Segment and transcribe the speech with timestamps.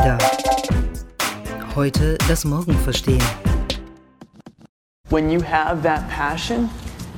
[0.00, 0.18] wieder.
[1.74, 3.22] Heute das Morgen verstehen.
[5.10, 6.70] When you have that passion,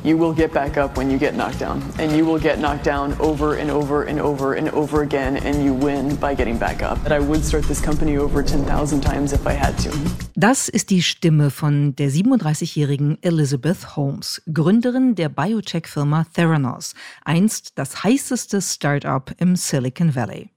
[0.03, 1.83] you will get back up when you get knocked down.
[1.99, 5.63] And you will get knocked down over and over and over and over again, and
[5.63, 6.99] you win by getting back up.
[7.05, 9.91] But I would start this company over 10,000 times if I had to.
[10.35, 16.95] Das ist die Stimme von der 37-jährigen Elizabeth Holmes, Gründerin der Biotech-Firma Theranos,
[17.25, 20.51] einst das heißeste Start-up im Silicon Valley.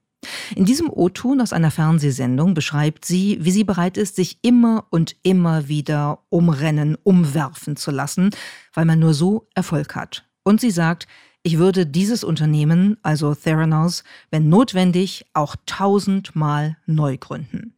[0.54, 5.16] In diesem O-Ton aus einer Fernsehsendung beschreibt sie, wie sie bereit ist, sich immer und
[5.22, 8.30] immer wieder umrennen, umwerfen zu lassen,
[8.74, 10.24] weil man nur so Erfolg hat.
[10.42, 11.06] Und sie sagt,
[11.42, 17.74] ich würde dieses Unternehmen, also Theranos, wenn notwendig, auch tausendmal neu gründen.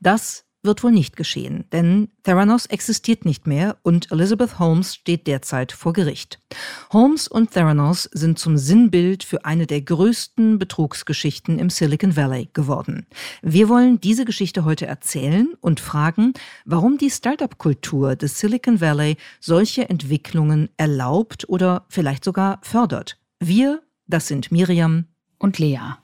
[0.00, 5.72] Das wird wohl nicht geschehen, denn Theranos existiert nicht mehr und Elizabeth Holmes steht derzeit
[5.72, 6.38] vor Gericht.
[6.92, 13.06] Holmes und Theranos sind zum Sinnbild für eine der größten Betrugsgeschichten im Silicon Valley geworden.
[13.42, 16.32] Wir wollen diese Geschichte heute erzählen und fragen,
[16.64, 23.18] warum die Startup-Kultur des Silicon Valley solche Entwicklungen erlaubt oder vielleicht sogar fördert.
[23.40, 25.06] Wir, das sind Miriam
[25.38, 26.03] und Lea.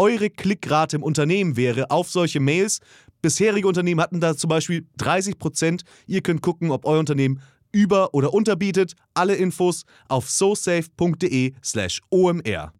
[0.00, 2.80] eure Klickrate im Unternehmen wäre auf solche Mails.
[3.20, 5.82] Bisherige Unternehmen hatten da zum Beispiel 30 Prozent.
[6.06, 8.94] Ihr könnt gucken, ob euer Unternehmen über- oder unterbietet.
[9.12, 12.72] Alle Infos auf sosafe.de/slash omr.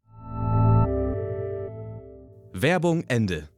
[2.54, 3.50] Werbung Ende.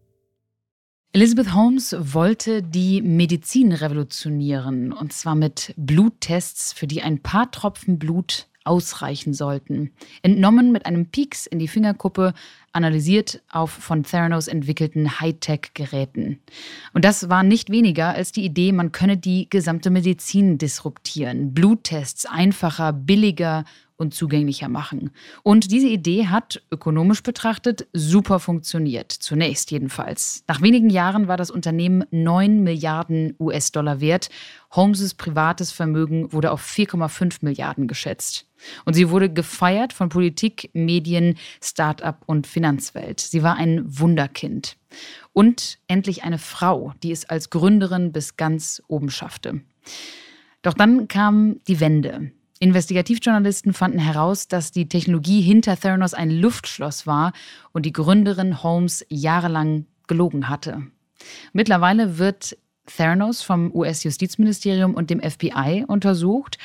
[1.12, 8.00] Elizabeth Holmes wollte die Medizin revolutionieren, und zwar mit Bluttests, für die ein paar Tropfen
[8.00, 9.92] Blut ausreichen sollten.
[10.22, 12.34] Entnommen mit einem Pieks in die Fingerkuppe,
[12.72, 16.40] analysiert auf von Theranos entwickelten Hightech-Geräten.
[16.94, 22.26] Und das war nicht weniger als die Idee, man könne die gesamte Medizin disruptieren, Bluttests
[22.26, 23.64] einfacher, billiger
[24.02, 25.10] und zugänglicher machen.
[25.42, 29.12] Und diese Idee hat, ökonomisch betrachtet, super funktioniert.
[29.12, 30.44] Zunächst jedenfalls.
[30.48, 34.28] Nach wenigen Jahren war das Unternehmen 9 Milliarden US-Dollar wert.
[34.72, 38.46] Holmes' privates Vermögen wurde auf 4,5 Milliarden geschätzt.
[38.84, 43.20] Und sie wurde gefeiert von Politik, Medien, Start-up und Finanzwelt.
[43.20, 44.76] Sie war ein Wunderkind.
[45.32, 49.62] Und endlich eine Frau, die es als Gründerin bis ganz oben schaffte.
[50.62, 52.32] Doch dann kam die Wende.
[52.62, 57.32] Investigativjournalisten fanden heraus, dass die Technologie hinter Theranos ein Luftschloss war
[57.72, 60.82] und die Gründerin Holmes jahrelang gelogen hatte.
[61.52, 62.56] Mittlerweile wird
[62.86, 66.56] Theranos vom US-Justizministerium und dem FBI untersucht.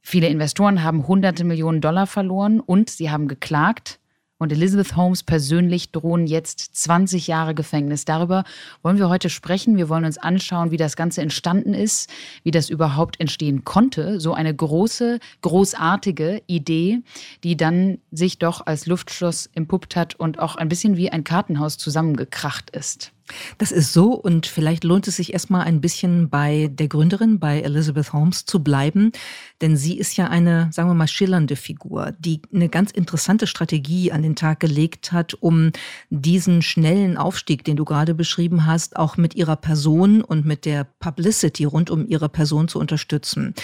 [0.00, 4.00] Viele Investoren haben hunderte Millionen Dollar verloren und sie haben geklagt
[4.40, 8.06] und Elizabeth Holmes persönlich drohen jetzt 20 Jahre Gefängnis.
[8.06, 8.44] Darüber
[8.82, 9.76] wollen wir heute sprechen.
[9.76, 12.08] Wir wollen uns anschauen, wie das Ganze entstanden ist,
[12.42, 14.18] wie das überhaupt entstehen konnte.
[14.18, 17.02] So eine große, großartige Idee,
[17.44, 21.76] die dann sich doch als Luftschloss empuppt hat und auch ein bisschen wie ein Kartenhaus
[21.76, 23.12] zusammengekracht ist.
[23.58, 27.60] Das ist so und vielleicht lohnt es sich erstmal ein bisschen bei der Gründerin, bei
[27.60, 29.12] Elizabeth Holmes zu bleiben,
[29.60, 34.12] denn sie ist ja eine, sagen wir mal, schillernde Figur, die eine ganz interessante Strategie
[34.12, 35.72] an den Tag gelegt hat, um
[36.10, 40.84] diesen schnellen Aufstieg, den du gerade beschrieben hast, auch mit ihrer Person und mit der
[40.84, 43.54] Publicity rund um ihre Person zu unterstützen.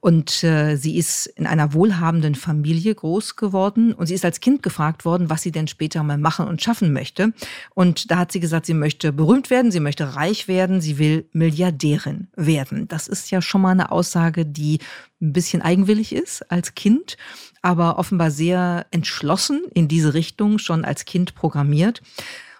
[0.00, 4.62] Und äh, sie ist in einer wohlhabenden Familie groß geworden und sie ist als Kind
[4.62, 7.32] gefragt worden, was sie denn später mal machen und schaffen möchte.
[7.74, 11.28] Und da hat sie gesagt, sie möchte berühmt werden, sie möchte reich werden, sie will
[11.32, 12.88] Milliardärin werden.
[12.88, 14.78] Das ist ja schon mal eine Aussage, die
[15.20, 17.18] ein bisschen eigenwillig ist als Kind,
[17.60, 22.00] aber offenbar sehr entschlossen in diese Richtung schon als Kind programmiert.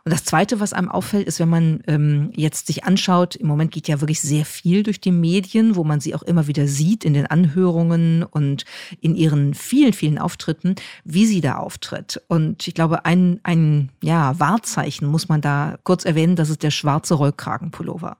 [0.04, 3.70] Und das Zweite, was einem auffällt, ist, wenn man ähm, jetzt sich anschaut, im Moment
[3.70, 7.04] geht ja wirklich sehr viel durch die Medien, wo man sie auch immer wieder sieht
[7.04, 8.64] in den Anhörungen und
[9.00, 10.74] in ihren vielen, vielen Auftritten,
[11.04, 12.22] wie sie da auftritt.
[12.28, 16.70] Und ich glaube, ein, ein ja, Wahrzeichen muss man da kurz erwähnen, das ist der
[16.70, 18.16] schwarze Rollkragenpullover.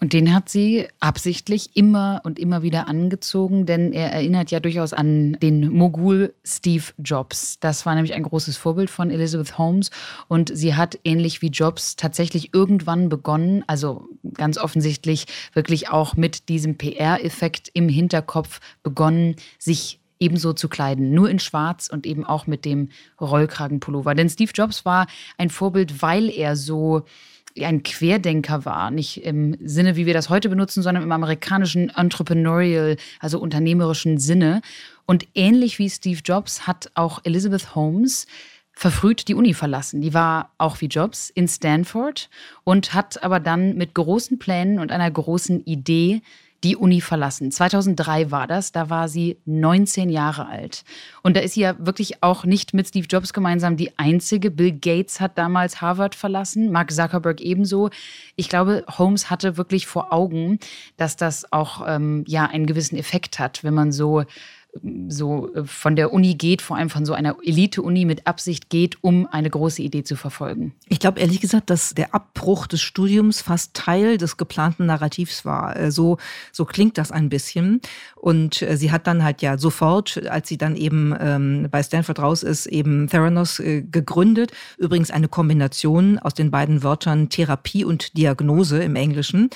[0.00, 4.92] Und den hat sie absichtlich immer und immer wieder angezogen, denn er erinnert ja durchaus
[4.92, 7.58] an den Mogul Steve Jobs.
[7.60, 9.90] Das war nämlich ein großes Vorbild von Elizabeth Holmes
[10.28, 16.48] und sie hat ähnlich wie Jobs tatsächlich irgendwann begonnen, also ganz offensichtlich wirklich auch mit
[16.48, 22.46] diesem PR-Effekt im Hinterkopf begonnen, sich ebenso zu kleiden, nur in Schwarz und eben auch
[22.46, 22.90] mit dem
[23.20, 24.14] Rollkragenpullover.
[24.14, 27.04] Denn Steve Jobs war ein Vorbild, weil er so
[27.60, 32.96] ein Querdenker war, nicht im Sinne, wie wir das heute benutzen, sondern im amerikanischen entrepreneurial,
[33.20, 34.62] also unternehmerischen Sinne.
[35.06, 38.26] Und ähnlich wie Steve Jobs hat auch Elizabeth Holmes
[38.82, 40.00] verfrüht die Uni verlassen.
[40.00, 42.28] Die war auch wie Jobs in Stanford
[42.64, 46.20] und hat aber dann mit großen Plänen und einer großen Idee
[46.64, 47.52] die Uni verlassen.
[47.52, 50.82] 2003 war das, da war sie 19 Jahre alt.
[51.22, 54.50] Und da ist sie ja wirklich auch nicht mit Steve Jobs gemeinsam die einzige.
[54.50, 57.90] Bill Gates hat damals Harvard verlassen, Mark Zuckerberg ebenso.
[58.34, 60.58] Ich glaube, Holmes hatte wirklich vor Augen,
[60.96, 64.24] dass das auch ähm, ja einen gewissen Effekt hat, wenn man so
[65.08, 69.02] so äh, von der Uni geht, vor allem von so einer Elite-Uni mit Absicht geht,
[69.02, 70.74] um eine große Idee zu verfolgen?
[70.88, 75.76] Ich glaube ehrlich gesagt, dass der Abbruch des Studiums fast Teil des geplanten Narrativs war.
[75.76, 76.18] Äh, so,
[76.52, 77.80] so klingt das ein bisschen.
[78.16, 82.20] Und äh, sie hat dann halt ja sofort, als sie dann eben ähm, bei Stanford
[82.20, 84.52] raus ist, eben Theranos äh, gegründet.
[84.78, 89.50] Übrigens eine Kombination aus den beiden Wörtern Therapie und Diagnose im Englischen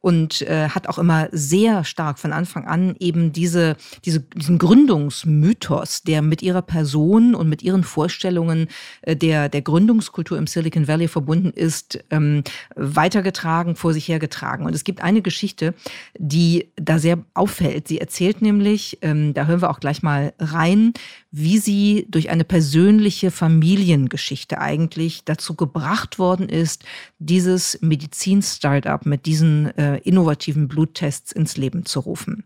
[0.00, 6.02] und äh, hat auch immer sehr stark von Anfang an eben diese, diese, diesen Gründungsmythos,
[6.02, 8.68] der mit ihrer Person und mit ihren Vorstellungen
[9.02, 12.42] äh, der, der Gründungskultur im Silicon Valley verbunden ist, ähm,
[12.74, 14.66] weitergetragen, vor sich hergetragen.
[14.66, 15.74] Und es gibt eine Geschichte,
[16.18, 17.88] die da sehr auffällt.
[17.88, 20.94] Sie erzählt nämlich, ähm, da hören wir auch gleich mal rein,
[21.32, 26.84] wie sie durch eine persönliche Familiengeschichte eigentlich dazu gebracht worden ist,
[27.18, 32.44] dieses Medizin-Startup mit diesen äh, innovativen Bluttests ins Leben zu rufen.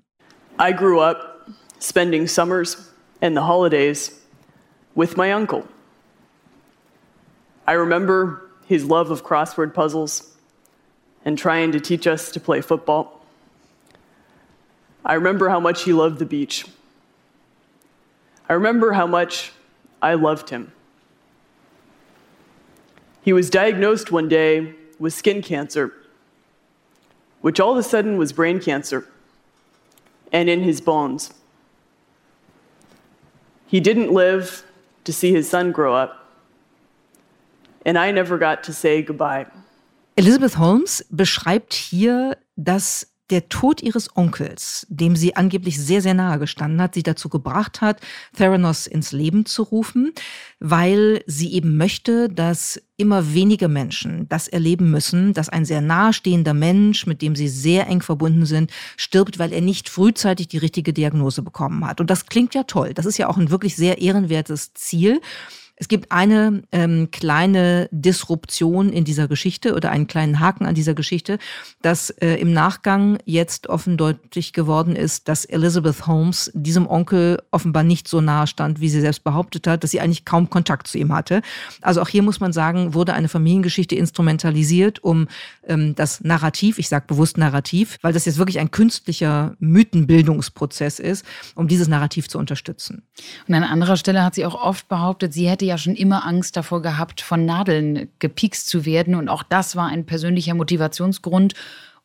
[0.61, 1.47] I grew up
[1.81, 4.21] spending summers and the holidays
[4.95, 5.65] with my uncle.
[7.67, 10.37] I remember his love of crossword puzzles
[11.25, 13.21] and trying to teach us to play football.
[15.05, 16.67] I remember how much he loved the beach.
[18.49, 19.53] I remember how much
[20.03, 20.73] I loved him.
[23.23, 25.95] He was diagnosed one day with skin cancer,
[27.41, 29.09] which all of a sudden was brain cancer
[30.31, 31.33] and in his bones.
[33.67, 34.65] He didn't live
[35.05, 36.31] to see his son grow up,
[37.87, 39.47] and I never got to say goodbye.
[40.17, 46.39] Elizabeth Holmes beschreibt hier das der Tod ihres Onkels, dem sie angeblich sehr, sehr nahe
[46.39, 48.01] gestanden hat, sie dazu gebracht hat,
[48.37, 50.13] Theranos ins Leben zu rufen,
[50.61, 56.55] weil sie eben möchte, dass immer weniger Menschen das erleben müssen, dass ein sehr nahestehender
[56.55, 60.93] Mensch, mit dem sie sehr eng verbunden sind, stirbt, weil er nicht frühzeitig die richtige
[60.93, 62.01] Diagnose bekommen hat.
[62.01, 62.95] Und das klingt ja toll.
[62.95, 65.21] Das ist ja auch ein wirklich sehr ehrenwertes Ziel.
[65.77, 70.95] Es gibt eine ähm, kleine Disruption in dieser Geschichte oder einen kleinen Haken an dieser
[70.95, 71.39] Geschichte,
[71.83, 78.07] dass äh, im Nachgang jetzt offendeutlich geworden ist, dass Elizabeth Holmes diesem Onkel offenbar nicht
[78.07, 81.13] so nahe stand, wie sie selbst behauptet hat, dass sie eigentlich kaum Kontakt zu ihm
[81.13, 81.43] hatte.
[81.83, 85.27] Also auch hier muss man sagen, wurde eine Familiengeschichte instrumentalisiert, um
[85.67, 91.25] ähm, das Narrativ, ich sage bewusst Narrativ, weil das jetzt wirklich ein künstlicher Mythenbildungsprozess ist,
[91.57, 93.03] um dieses Narrativ zu unterstützen.
[93.49, 96.57] Und an anderer Stelle hat sie auch oft behauptet, sie hätte ja schon immer Angst
[96.57, 99.15] davor gehabt, von Nadeln gepiekst zu werden.
[99.15, 101.55] Und auch das war ein persönlicher Motivationsgrund.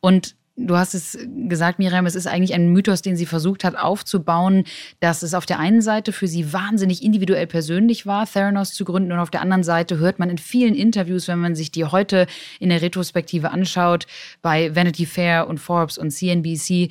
[0.01, 3.77] Und Du hast es gesagt, Miriam, es ist eigentlich ein Mythos, den sie versucht hat
[3.77, 4.65] aufzubauen,
[4.99, 9.13] dass es auf der einen Seite für sie wahnsinnig individuell persönlich war, Theranos zu gründen,
[9.13, 12.27] und auf der anderen Seite hört man in vielen Interviews, wenn man sich die heute
[12.59, 14.05] in der Retrospektive anschaut,
[14.41, 16.89] bei Vanity Fair und Forbes und CNBC,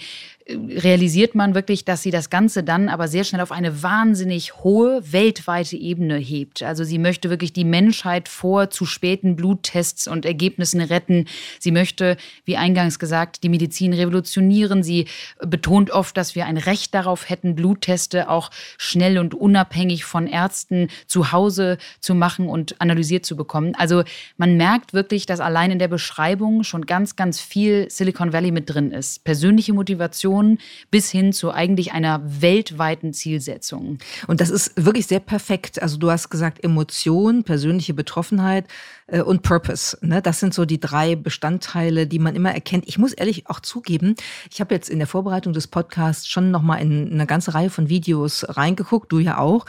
[0.50, 5.00] realisiert man wirklich, dass sie das Ganze dann aber sehr schnell auf eine wahnsinnig hohe
[5.12, 6.62] weltweite Ebene hebt.
[6.62, 11.26] Also sie möchte wirklich die Menschheit vor zu späten Bluttests und Ergebnissen retten.
[11.58, 14.82] Sie möchte, wie eingangs gesagt, die Medizin revolutionieren.
[14.82, 15.06] Sie
[15.44, 20.88] betont oft, dass wir ein Recht darauf hätten, Blutteste auch schnell und unabhängig von Ärzten
[21.06, 23.74] zu Hause zu machen und analysiert zu bekommen.
[23.74, 24.02] Also
[24.38, 28.70] man merkt wirklich, dass allein in der Beschreibung schon ganz, ganz viel Silicon Valley mit
[28.70, 29.24] drin ist.
[29.24, 30.58] Persönliche Motivation, Emotionen
[30.90, 33.98] bis hin zu eigentlich einer weltweiten Zielsetzung.
[34.26, 35.80] Und das ist wirklich sehr perfekt.
[35.82, 38.66] Also du hast gesagt Emotion, persönliche Betroffenheit
[39.06, 39.98] äh, und Purpose.
[40.00, 40.22] Ne?
[40.22, 42.86] Das sind so die drei Bestandteile, die man immer erkennt.
[42.86, 44.14] Ich muss ehrlich auch zugeben,
[44.50, 47.70] ich habe jetzt in der Vorbereitung des Podcasts schon noch mal in eine ganze Reihe
[47.70, 49.66] von Videos reingeguckt, du ja auch.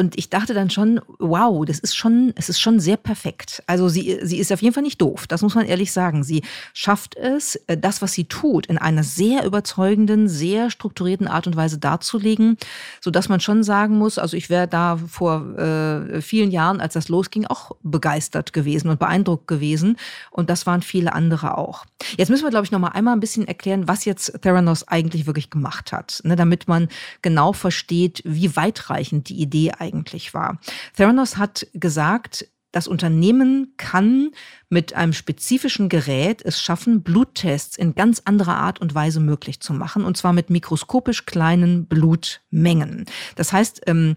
[0.00, 3.64] Und ich dachte dann schon, wow, das ist schon, es ist schon sehr perfekt.
[3.66, 6.22] Also sie, sie ist auf jeden Fall nicht doof, das muss man ehrlich sagen.
[6.22, 11.48] Sie schafft es, äh, das, was sie tut, in einer sehr überzeugenden, sehr strukturierten Art
[11.48, 12.58] und Weise darzulegen,
[13.00, 17.08] sodass man schon sagen muss, also ich wäre da vor äh, vielen Jahren, als das
[17.08, 19.96] losging, auch begeistert gewesen und beeindruckt gewesen.
[20.30, 21.84] Und das waren viele andere auch.
[22.16, 25.26] Jetzt müssen wir, glaube ich, noch mal einmal ein bisschen erklären, was jetzt Theranos eigentlich
[25.26, 26.86] wirklich gemacht hat, ne, damit man
[27.20, 30.58] genau versteht, wie weitreichend die Idee eigentlich eigentlich war.
[30.96, 34.30] Theranos hat gesagt, das Unternehmen kann
[34.68, 39.72] mit einem spezifischen Gerät es schaffen, Bluttests in ganz anderer Art und Weise möglich zu
[39.72, 43.06] machen, und zwar mit mikroskopisch kleinen Blutmengen.
[43.36, 44.16] Das heißt, ähm,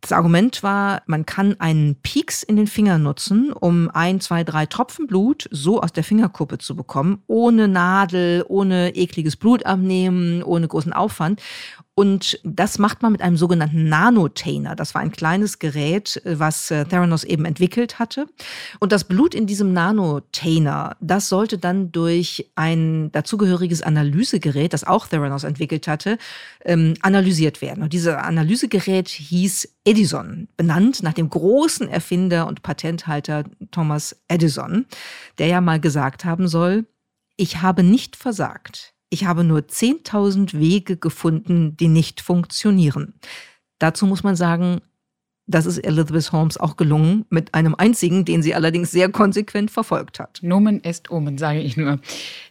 [0.00, 4.64] das Argument war, man kann einen Pieks in den Finger nutzen, um ein, zwei, drei
[4.64, 10.66] Tropfen Blut so aus der Fingerkuppe zu bekommen, ohne Nadel, ohne ekliges Blut abnehmen, ohne
[10.66, 11.42] großen Aufwand.
[12.00, 14.74] Und das macht man mit einem sogenannten Nanotainer.
[14.74, 18.26] Das war ein kleines Gerät, äh, was äh, Theranos eben entwickelt hatte.
[18.78, 25.08] Und das Blut in diesem Nanotainer, das sollte dann durch ein dazugehöriges Analysegerät, das auch
[25.08, 26.16] Theranos entwickelt hatte,
[26.64, 27.82] ähm, analysiert werden.
[27.82, 34.86] Und dieses Analysegerät hieß Edison, benannt nach dem großen Erfinder und Patenthalter Thomas Edison,
[35.36, 36.86] der ja mal gesagt haben soll,
[37.36, 38.94] ich habe nicht versagt.
[39.10, 43.14] Ich habe nur 10.000 Wege gefunden, die nicht funktionieren.
[43.78, 44.80] Dazu muss man sagen,
[45.50, 50.20] das ist Elizabeth Holmes auch gelungen, mit einem einzigen, den sie allerdings sehr konsequent verfolgt
[50.20, 50.38] hat.
[50.42, 51.98] Nomen est omen, sage ich nur.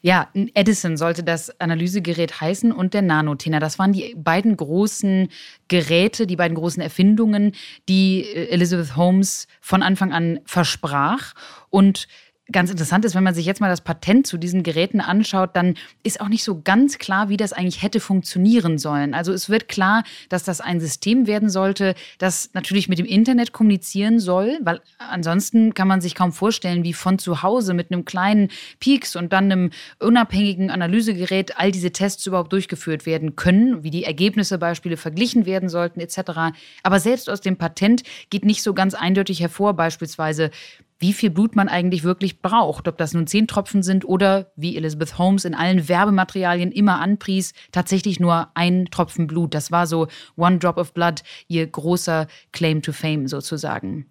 [0.01, 3.61] Ja, Edison sollte das Analysegerät heißen und der Nanotenner.
[3.61, 5.29] Das waren die beiden großen
[5.69, 7.53] Geräte, die beiden großen Erfindungen,
[7.87, 11.33] die Elizabeth Holmes von Anfang an versprach.
[11.69, 12.09] Und
[12.51, 15.75] ganz interessant ist, wenn man sich jetzt mal das Patent zu diesen Geräten anschaut, dann
[16.03, 19.13] ist auch nicht so ganz klar, wie das eigentlich hätte funktionieren sollen.
[19.13, 23.53] Also es wird klar, dass das ein System werden sollte, das natürlich mit dem Internet
[23.53, 28.05] kommunizieren soll, weil ansonsten kann man sich kaum vorstellen, wie von zu Hause mit einem
[28.05, 33.91] kleinen Peaks und dann einem unabhängigen Analysegerät all diese Tests überhaupt durchgeführt werden können, wie
[33.91, 36.53] die Ergebnisse Beispiele verglichen werden sollten etc.
[36.83, 40.51] Aber selbst aus dem Patent geht nicht so ganz eindeutig hervor, beispielsweise
[40.99, 42.87] wie viel Blut man eigentlich wirklich braucht.
[42.87, 47.53] Ob das nun zehn Tropfen sind oder, wie Elizabeth Holmes in allen Werbematerialien immer anpries,
[47.71, 49.53] tatsächlich nur ein Tropfen Blut.
[49.53, 54.05] Das war so One Drop of Blood, ihr großer Claim to Fame sozusagen.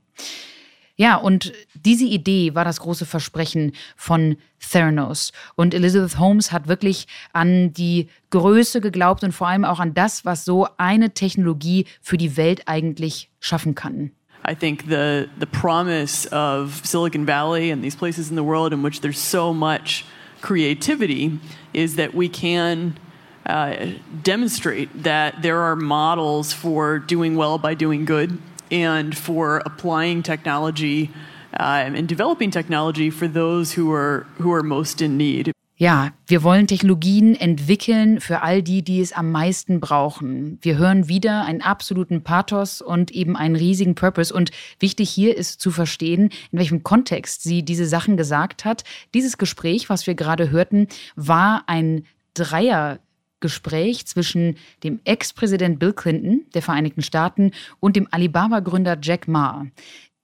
[1.00, 5.30] Ja, und diese Idee war das große Versprechen von Theranos.
[5.54, 10.24] Und Elizabeth Holmes hat wirklich an die Größe geglaubt und vor allem auch an das,
[10.24, 14.10] was so eine Technologie für die Welt eigentlich schaffen kann.
[14.44, 18.82] I think the the promise of Silicon Valley and these places in the world in
[18.82, 20.04] which there's so much
[20.40, 21.38] creativity
[21.74, 22.98] is that we can
[23.46, 23.86] uh,
[24.22, 28.38] demonstrate that there are models for doing well by doing good
[28.70, 31.10] and for applying technology
[31.58, 35.52] uh, and developing technology for those who are who are most in need.
[35.80, 40.58] Ja, wir wollen Technologien entwickeln für all die, die es am meisten brauchen.
[40.60, 44.34] Wir hören wieder einen absoluten Pathos und eben einen riesigen Purpose.
[44.34, 48.82] Und wichtig hier ist zu verstehen, in welchem Kontext sie diese Sachen gesagt hat.
[49.14, 52.04] Dieses Gespräch, was wir gerade hörten, war ein
[52.34, 52.98] Dreier
[53.38, 59.64] Gespräch zwischen dem Ex-Präsident Bill Clinton der Vereinigten Staaten und dem Alibaba-Gründer Jack Ma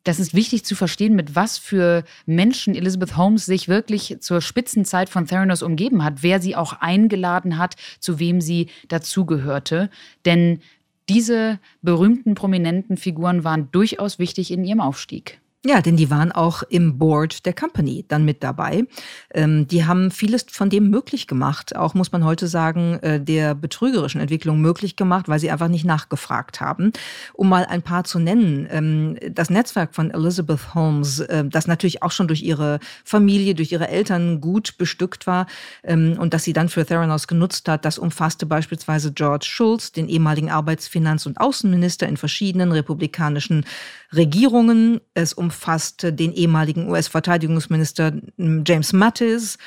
[0.05, 5.09] das ist wichtig zu verstehen, mit was für Menschen Elizabeth Holmes sich wirklich zur Spitzenzeit
[5.09, 9.91] von Theranos umgeben hat, wer sie auch eingeladen hat, zu wem sie dazugehörte.
[10.25, 10.61] Denn
[11.09, 15.41] diese berühmten, prominenten Figuren waren durchaus wichtig in ihrem Aufstieg.
[15.67, 18.85] Ja, denn die waren auch im Board der Company dann mit dabei.
[19.33, 23.55] Ähm, die haben vieles von dem möglich gemacht, auch muss man heute sagen, äh, der
[23.55, 26.93] betrügerischen Entwicklung möglich gemacht, weil sie einfach nicht nachgefragt haben.
[27.33, 32.03] Um mal ein paar zu nennen, ähm, das Netzwerk von Elizabeth Holmes, äh, das natürlich
[32.03, 35.47] auch schon durch ihre Familie, durch ihre Eltern gut bestückt war
[35.83, 40.11] ähm, und das sie dann für Theranos genutzt hat, das umfasste beispielsweise George Schulz, den
[40.11, 43.65] ehemaligen Arbeitsfinanz- und Außenminister in verschiedenen republikanischen
[44.15, 45.01] Regierungen.
[45.15, 49.59] Es umfasste den ehemaligen US-Verteidigungsminister James Mattis.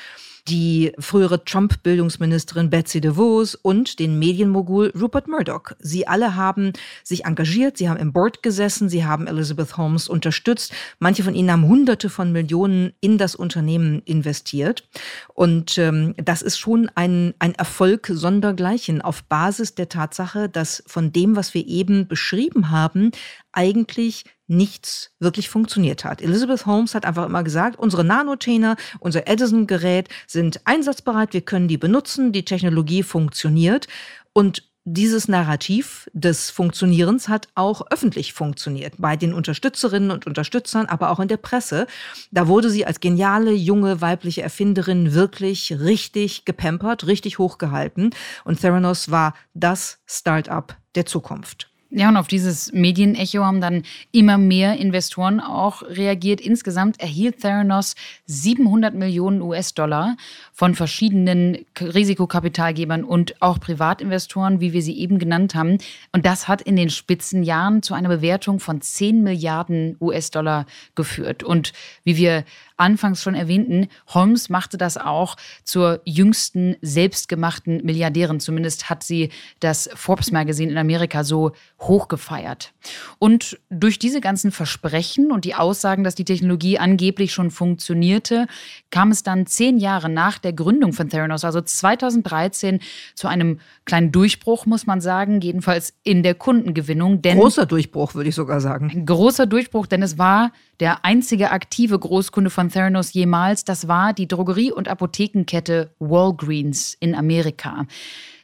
[0.48, 5.72] die frühere Trump-Bildungsministerin Betsy DeVos und den Medienmogul Rupert Murdoch.
[5.78, 6.72] Sie alle haben
[7.04, 10.72] sich engagiert, sie haben im Board gesessen, sie haben Elizabeth Holmes unterstützt.
[10.98, 14.88] Manche von ihnen haben Hunderte von Millionen in das Unternehmen investiert.
[15.34, 21.12] Und ähm, das ist schon ein, ein Erfolg sondergleichen auf Basis der Tatsache, dass von
[21.12, 23.10] dem, was wir eben beschrieben haben,
[23.58, 26.22] eigentlich nichts wirklich funktioniert hat.
[26.22, 31.76] Elizabeth Holmes hat einfach immer gesagt, unsere Nanotainer, unser Edison-Gerät sind einsatzbereit, wir können die
[31.76, 33.88] benutzen, die Technologie funktioniert.
[34.32, 41.10] Und dieses Narrativ des Funktionierens hat auch öffentlich funktioniert, bei den Unterstützerinnen und Unterstützern, aber
[41.10, 41.88] auch in der Presse.
[42.30, 48.14] Da wurde sie als geniale, junge, weibliche Erfinderin wirklich richtig gepampert, richtig hochgehalten.
[48.44, 51.67] Und Theranos war das Start-up der Zukunft.
[51.90, 56.38] Ja, und auf dieses Medienecho haben dann immer mehr Investoren auch reagiert.
[56.38, 57.94] Insgesamt erhielt Theranos
[58.26, 60.18] 700 Millionen US-Dollar
[60.52, 65.78] von verschiedenen Risikokapitalgebern und auch Privatinvestoren, wie wir sie eben genannt haben.
[66.12, 71.42] Und das hat in den Spitzenjahren zu einer Bewertung von 10 Milliarden US-Dollar geführt.
[71.42, 71.72] Und
[72.04, 72.44] wie wir
[72.78, 78.40] anfangs schon erwähnten, Holmes machte das auch zur jüngsten selbstgemachten Milliardärin.
[78.40, 79.30] Zumindest hat sie
[79.60, 82.72] das Forbes Magazine in Amerika so hochgefeiert.
[83.18, 88.46] Und durch diese ganzen Versprechen und die Aussagen, dass die Technologie angeblich schon funktionierte,
[88.90, 92.80] kam es dann zehn Jahre nach der Gründung von Theranos, also 2013,
[93.14, 97.22] zu einem kleinen Durchbruch, muss man sagen, jedenfalls in der Kundengewinnung.
[97.22, 98.90] Denn großer Durchbruch, würde ich sogar sagen.
[98.90, 103.64] Ein großer Durchbruch, denn es war der einzige aktive Großkunde von Theranos jemals.
[103.64, 107.86] Das war die Drogerie- und Apothekenkette Walgreens in Amerika.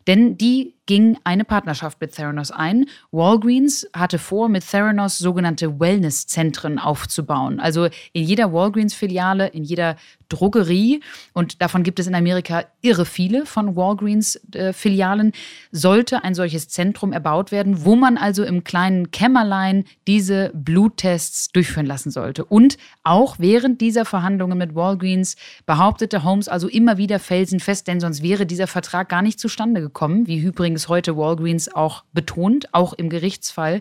[0.07, 2.87] Denn die ging eine Partnerschaft mit Theranos ein.
[3.11, 7.59] Walgreens hatte vor, mit Theranos sogenannte Wellnesszentren aufzubauen.
[7.61, 9.97] Also in jeder Walgreens-Filiale, in jeder
[10.29, 11.01] Drogerie,
[11.33, 15.33] und davon gibt es in Amerika irre viele von Walgreens-Filialen,
[15.71, 21.87] sollte ein solches Zentrum erbaut werden, wo man also im kleinen Kämmerlein diese Bluttests durchführen
[21.87, 22.45] lassen sollte.
[22.45, 25.37] Und auch während dieser Verhandlungen mit Walgreens
[25.67, 30.27] behauptete Holmes also immer wieder felsenfest, denn sonst wäre dieser Vertrag gar nicht zustande gekommen,
[30.27, 33.81] wie übrigens übrigens heute Walgreens auch betont, auch im Gerichtsfall.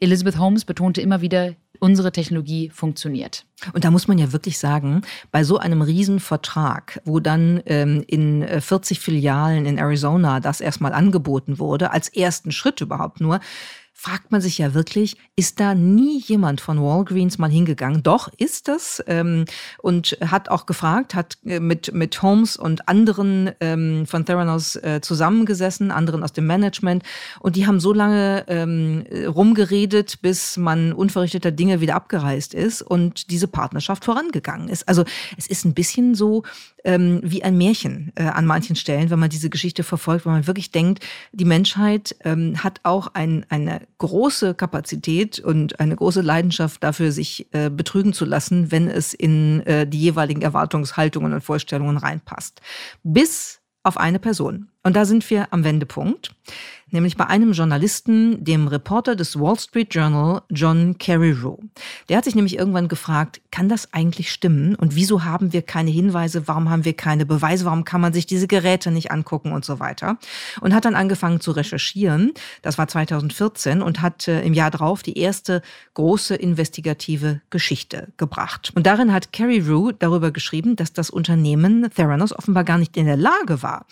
[0.00, 3.46] Elizabeth Holmes betonte immer wieder, unsere Technologie funktioniert.
[3.74, 8.44] Und da muss man ja wirklich sagen, bei so einem Riesenvertrag, wo dann ähm, in
[8.44, 13.38] 40 äh, Filialen in Arizona das erstmal angeboten wurde, als ersten Schritt überhaupt nur,
[13.98, 18.02] fragt man sich ja wirklich, ist da nie jemand von Walgreens mal hingegangen?
[18.02, 19.02] Doch, ist das.
[19.06, 19.46] Ähm,
[19.78, 25.00] und hat auch gefragt, hat äh, mit, mit Holmes und anderen ähm, von Theranos äh,
[25.00, 27.04] zusammengesessen, anderen aus dem Management.
[27.40, 33.30] Und die haben so lange ähm, rumgeredet, bis man unverrichteter Dinge wieder abgereist ist und
[33.30, 34.86] diese Partnerschaft vorangegangen ist.
[34.88, 35.04] Also
[35.38, 36.42] es ist ein bisschen so
[36.84, 40.46] ähm, wie ein Märchen äh, an manchen Stellen, wenn man diese Geschichte verfolgt, weil man
[40.46, 46.82] wirklich denkt, die Menschheit ähm, hat auch ein, eine große Kapazität und eine große Leidenschaft
[46.84, 51.96] dafür, sich äh, betrügen zu lassen, wenn es in äh, die jeweiligen Erwartungshaltungen und Vorstellungen
[51.96, 52.60] reinpasst.
[53.02, 54.68] Bis auf eine Person.
[54.86, 56.30] Und da sind wir am Wendepunkt
[56.90, 61.58] nämlich bei einem Journalisten, dem Reporter des Wall Street Journal, John Carreyrou.
[62.08, 64.74] Der hat sich nämlich irgendwann gefragt, kann das eigentlich stimmen?
[64.76, 66.46] Und wieso haben wir keine Hinweise?
[66.46, 67.64] Warum haben wir keine Beweise?
[67.64, 70.18] Warum kann man sich diese Geräte nicht angucken und so weiter?
[70.60, 72.32] Und hat dann angefangen zu recherchieren.
[72.62, 75.62] Das war 2014 und hat äh, im Jahr drauf die erste
[75.94, 78.72] große investigative Geschichte gebracht.
[78.74, 83.16] Und darin hat Carreyrou darüber geschrieben, dass das Unternehmen Theranos offenbar gar nicht in der
[83.16, 83.86] Lage war,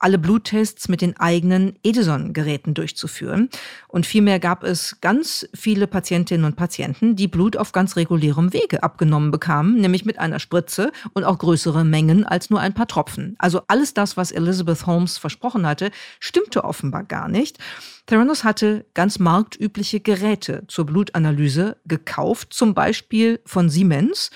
[0.00, 3.48] alle Bluttests mit den eigenen Edison-Geräten durchzuführen.
[3.86, 8.82] Und vielmehr gab es ganz viele Patientinnen und Patienten, die Blut auf ganz regulärem Wege
[8.82, 13.36] abgenommen bekamen, nämlich mit einer Spritze und auch größere Mengen als nur ein paar Tropfen.
[13.38, 17.58] Also alles das, was Elizabeth Holmes versprochen hatte, stimmte offenbar gar nicht.
[18.06, 24.30] Theranos hatte ganz marktübliche Geräte zur Blutanalyse gekauft, zum Beispiel von Siemens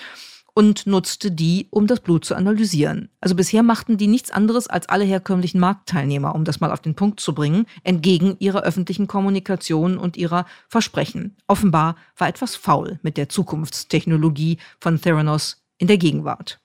[0.55, 3.09] und nutzte die, um das Blut zu analysieren.
[3.21, 6.95] Also bisher machten die nichts anderes als alle herkömmlichen Marktteilnehmer, um das mal auf den
[6.95, 11.37] Punkt zu bringen, entgegen ihrer öffentlichen Kommunikation und ihrer Versprechen.
[11.47, 16.59] Offenbar war etwas faul mit der Zukunftstechnologie von Theranos in der Gegenwart.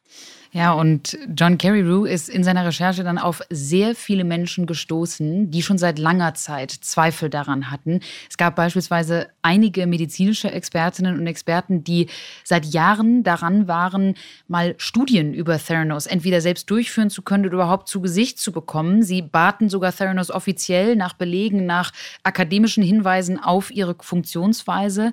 [0.53, 5.63] Ja, und John Carreyrou ist in seiner Recherche dann auf sehr viele Menschen gestoßen, die
[5.63, 8.01] schon seit langer Zeit Zweifel daran hatten.
[8.29, 12.09] Es gab beispielsweise einige medizinische Expertinnen und Experten, die
[12.43, 14.15] seit Jahren daran waren,
[14.49, 19.05] mal Studien über Theranos entweder selbst durchführen zu können oder überhaupt zu Gesicht zu bekommen.
[19.05, 21.93] Sie baten sogar Theranos offiziell nach Belegen, nach
[22.25, 25.13] akademischen Hinweisen auf ihre Funktionsweise.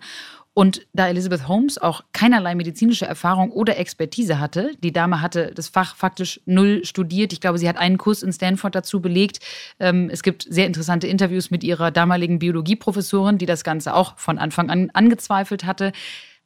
[0.58, 5.68] Und da Elizabeth Holmes auch keinerlei medizinische Erfahrung oder Expertise hatte, die Dame hatte das
[5.68, 7.32] Fach faktisch null studiert.
[7.32, 9.38] Ich glaube, sie hat einen Kurs in Stanford dazu belegt.
[9.80, 14.40] Ähm, es gibt sehr interessante Interviews mit ihrer damaligen Biologieprofessorin, die das Ganze auch von
[14.40, 15.92] Anfang an angezweifelt hatte.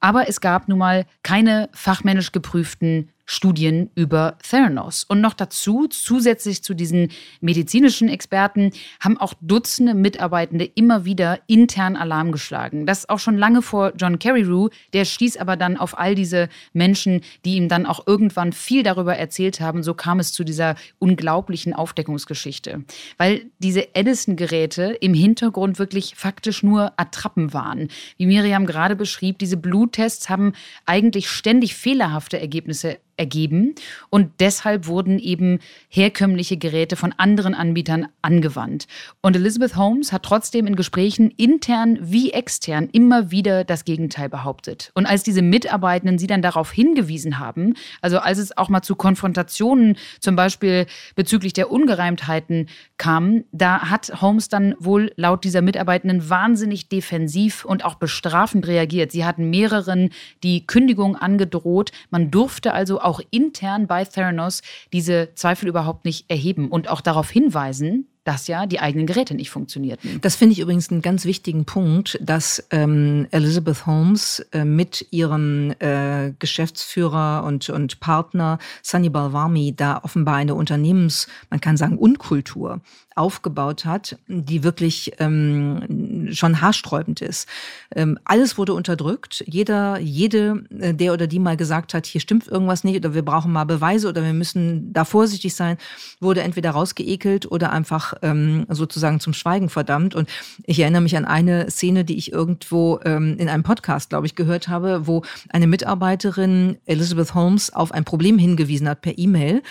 [0.02, 5.04] Aber es gab nun mal keine fachmännisch geprüften Studien über Theranos.
[5.04, 11.96] Und noch dazu, zusätzlich zu diesen medizinischen Experten, haben auch Dutzende Mitarbeitende immer wieder intern
[11.96, 12.86] Alarm geschlagen.
[12.86, 14.70] Das auch schon lange vor John Carreyrou.
[14.94, 19.16] Der stieß aber dann auf all diese Menschen, die ihm dann auch irgendwann viel darüber
[19.16, 19.84] erzählt haben.
[19.84, 22.84] So kam es zu dieser unglaublichen Aufdeckungsgeschichte.
[23.18, 27.88] Weil diese Edison-Geräte im Hintergrund wirklich faktisch nur Attrappen waren.
[28.18, 30.54] Wie Miriam gerade beschrieb, diese Bluttests haben
[30.86, 33.76] eigentlich ständig fehlerhafte Ergebnisse ergeben.
[34.10, 38.88] Und deshalb wurden eben herkömmliche Geräte von anderen Anbietern angewandt.
[39.22, 44.92] Und Elizabeth Holmes hat trotzdem in Gesprächen intern wie extern immer wieder das Gegenteil behauptet.
[44.96, 48.96] Und als diese Mitarbeitenden sie dann darauf hingewiesen haben, also als es auch mal zu
[48.96, 56.28] Konfrontationen zum Beispiel bezüglich der Ungereimtheiten kam, da hat Holmes dann wohl laut dieser Mitarbeitenden
[56.28, 59.12] wahnsinnig defensiv und auch bestrafend reagiert.
[59.12, 60.10] Sie hatten mehreren
[60.42, 61.92] die Kündigung angedroht.
[62.10, 64.62] Man durfte also auch intern bei Theranos
[64.94, 69.50] diese Zweifel überhaupt nicht erheben und auch darauf hinweisen, dass ja die eigenen Geräte nicht
[69.50, 70.22] funktionierten.
[70.22, 75.74] Das finde ich übrigens einen ganz wichtigen Punkt, dass ähm, Elizabeth Holmes äh, mit ihrem
[75.80, 82.82] äh, Geschäftsführer und, und Partner Sunny Balwami da offenbar eine Unternehmens, man kann sagen, Unkultur
[83.22, 87.48] aufgebaut hat, die wirklich ähm, schon haarsträubend ist.
[87.96, 89.44] Ähm, alles wurde unterdrückt.
[89.46, 93.24] Jeder, jede, äh, der oder die mal gesagt hat, hier stimmt irgendwas nicht oder wir
[93.24, 95.78] brauchen mal Beweise oder wir müssen da vorsichtig sein,
[96.20, 100.16] wurde entweder rausgeekelt oder einfach ähm, sozusagen zum Schweigen verdammt.
[100.16, 100.28] Und
[100.64, 104.34] ich erinnere mich an eine Szene, die ich irgendwo ähm, in einem Podcast, glaube ich,
[104.34, 109.62] gehört habe, wo eine Mitarbeiterin Elizabeth Holmes auf ein Problem hingewiesen hat per E-Mail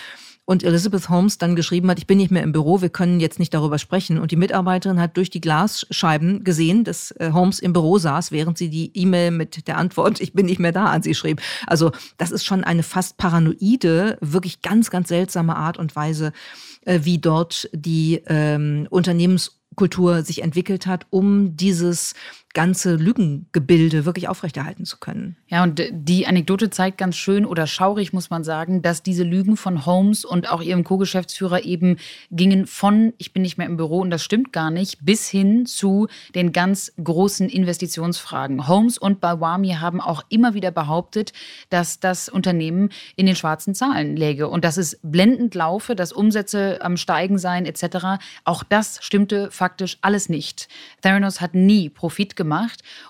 [0.51, 3.39] und Elizabeth Holmes dann geschrieben hat, ich bin nicht mehr im Büro, wir können jetzt
[3.39, 4.19] nicht darüber sprechen.
[4.19, 8.57] Und die Mitarbeiterin hat durch die Glasscheiben gesehen, dass äh, Holmes im Büro saß, während
[8.57, 11.41] sie die E-Mail mit der Antwort, ich bin nicht mehr da, an sie schrieb.
[11.67, 16.33] Also das ist schon eine fast paranoide, wirklich ganz, ganz seltsame Art und Weise,
[16.81, 22.13] äh, wie dort die ähm, Unternehmenskultur sich entwickelt hat, um dieses
[22.53, 25.37] ganze Lügengebilde wirklich aufrechterhalten zu können.
[25.47, 29.55] Ja, und die Anekdote zeigt ganz schön oder schaurig, muss man sagen, dass diese Lügen
[29.57, 31.97] von Holmes und auch ihrem Co-Geschäftsführer eben
[32.29, 35.65] gingen von, ich bin nicht mehr im Büro und das stimmt gar nicht, bis hin
[35.65, 38.67] zu den ganz großen Investitionsfragen.
[38.67, 41.33] Holmes und Balwami haben auch immer wieder behauptet,
[41.69, 46.79] dass das Unternehmen in den schwarzen Zahlen läge und dass es blendend laufe, dass Umsätze
[46.81, 48.21] am Steigen seien etc.
[48.43, 50.67] Auch das stimmte faktisch alles nicht.
[51.01, 52.40] Theranos hat nie Profit gemacht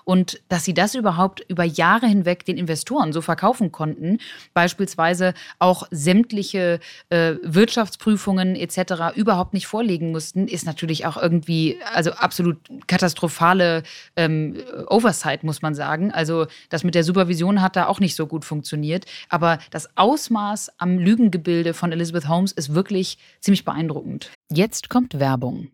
[0.04, 4.18] und dass sie das überhaupt über Jahre hinweg den Investoren so verkaufen konnten,
[4.54, 9.16] beispielsweise auch sämtliche äh, Wirtschaftsprüfungen etc.
[9.16, 13.82] überhaupt nicht vorlegen mussten, ist natürlich auch irgendwie also absolut katastrophale
[14.16, 14.56] ähm,
[14.88, 16.12] Oversight, muss man sagen.
[16.12, 19.06] Also das mit der Supervision hat da auch nicht so gut funktioniert.
[19.28, 24.30] Aber das Ausmaß am Lügengebilde von Elizabeth Holmes ist wirklich ziemlich beeindruckend.
[24.50, 25.68] Jetzt kommt Werbung.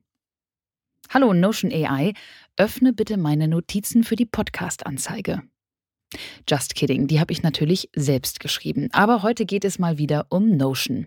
[1.11, 2.13] Hallo Notion AI
[2.59, 5.43] öffne bitte meine Notizen für die Podcast-Anzeige.
[6.49, 8.89] Just kidding, die habe ich natürlich selbst geschrieben.
[8.93, 11.07] Aber heute geht es mal wieder um Notion.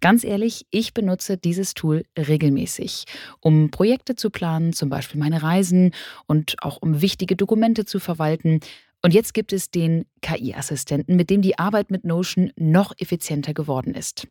[0.00, 3.04] Ganz ehrlich, ich benutze dieses Tool regelmäßig,
[3.40, 5.92] um Projekte zu planen, zum Beispiel meine Reisen
[6.26, 8.60] und auch um wichtige Dokumente zu verwalten.
[9.02, 13.94] Und jetzt gibt es den KI-Assistenten, mit dem die Arbeit mit Notion noch effizienter geworden
[13.94, 14.28] ist.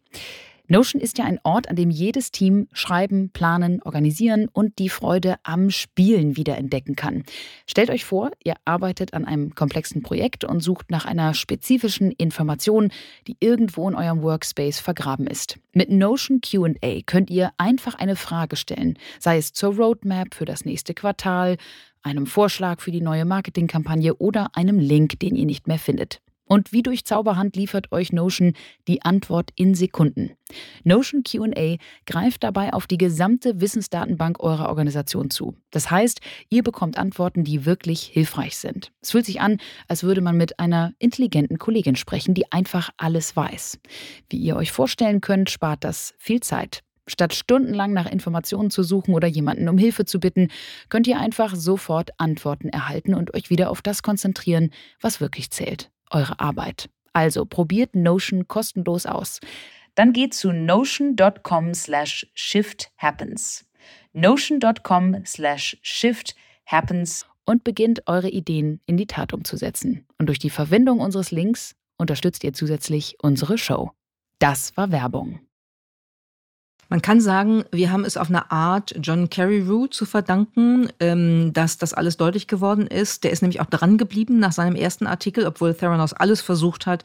[0.68, 5.36] Notion ist ja ein Ort, an dem jedes Team schreiben, planen, organisieren und die Freude
[5.44, 7.24] am Spielen wiederentdecken kann.
[7.68, 12.90] Stellt euch vor, ihr arbeitet an einem komplexen Projekt und sucht nach einer spezifischen Information,
[13.28, 15.60] die irgendwo in eurem Workspace vergraben ist.
[15.74, 20.66] Mit Notion QA könnt ihr einfach eine Frage stellen, sei es zur Roadmap für das
[20.66, 21.58] nächste Quartal,
[22.02, 26.22] einem Vorschlag für die neue Marketingkampagne oder einem Link, den ihr nicht mehr findet.
[26.48, 28.54] Und wie durch Zauberhand liefert euch Notion
[28.88, 30.32] die Antwort in Sekunden.
[30.84, 35.56] Notion QA greift dabei auf die gesamte Wissensdatenbank eurer Organisation zu.
[35.72, 38.92] Das heißt, ihr bekommt Antworten, die wirklich hilfreich sind.
[39.02, 43.36] Es fühlt sich an, als würde man mit einer intelligenten Kollegin sprechen, die einfach alles
[43.36, 43.80] weiß.
[44.30, 46.82] Wie ihr euch vorstellen könnt, spart das viel Zeit.
[47.08, 50.50] Statt stundenlang nach Informationen zu suchen oder jemanden um Hilfe zu bitten,
[50.90, 55.92] könnt ihr einfach sofort Antworten erhalten und euch wieder auf das konzentrieren, was wirklich zählt
[56.12, 56.90] eure Arbeit.
[57.14, 59.40] Also probiert Notion kostenlos aus.
[59.96, 63.66] Dann geht zu notion.com slash shifthappens.
[64.14, 70.06] Notion.com slash shifthappens und beginnt eure Ideen in die Tat umzusetzen.
[70.18, 73.92] Und durch die Verwendung unseres Links unterstützt ihr zusätzlich unsere Show.
[74.40, 75.45] Das war Werbung.
[76.88, 81.78] Man kann sagen, wir haben es auf eine Art John Carreyrou zu verdanken, ähm, dass
[81.78, 83.24] das alles deutlich geworden ist.
[83.24, 87.04] Der ist nämlich auch dran geblieben nach seinem ersten Artikel, obwohl Theranos alles versucht hat,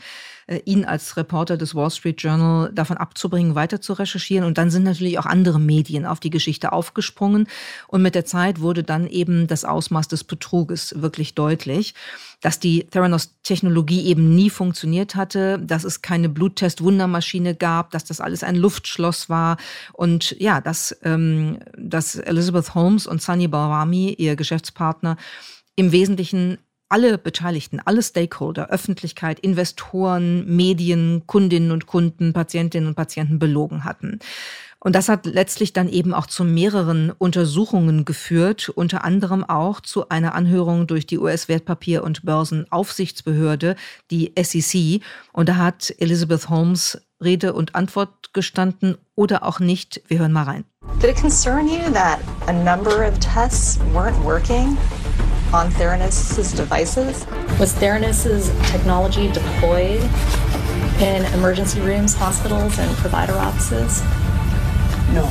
[0.59, 4.45] ihn als Reporter des Wall Street Journal davon abzubringen, weiter zu recherchieren.
[4.45, 7.47] Und dann sind natürlich auch andere Medien auf die Geschichte aufgesprungen.
[7.89, 11.95] Und mit der Zeit wurde dann eben das Ausmaß des Betruges wirklich deutlich
[12.41, 18.43] dass die Theranos-Technologie eben nie funktioniert hatte, dass es keine Bluttest-Wundermaschine gab, dass das alles
[18.43, 19.59] ein Luftschloss war
[19.93, 25.17] und ja, dass, ähm, dass Elizabeth Holmes und Sunny Balwami, ihr Geschäftspartner,
[25.77, 26.59] im Wesentlichen
[26.91, 34.19] alle Beteiligten, alle Stakeholder, Öffentlichkeit, Investoren, Medien, Kundinnen und Kunden, Patientinnen und Patienten belogen hatten.
[34.83, 40.09] Und das hat letztlich dann eben auch zu mehreren Untersuchungen geführt, unter anderem auch zu
[40.09, 43.77] einer Anhörung durch die US-Wertpapier- und Börsenaufsichtsbehörde,
[44.11, 45.03] die SEC.
[45.33, 50.01] Und da hat Elizabeth Holmes Rede und Antwort gestanden oder auch nicht.
[50.09, 50.65] Wir hören mal rein.
[51.03, 54.79] Did it concern you that a number of tests weren't working?
[55.53, 57.27] On Theranos' devices?
[57.59, 60.01] Was Theranos' technology deployed
[61.01, 64.01] in emergency rooms, hospitals, and provider offices?
[65.13, 65.25] No.